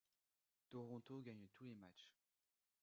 [0.67, 2.15] Toronto gagne tous les matchs.